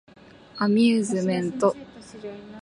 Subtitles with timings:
[0.57, 1.75] アミューズメント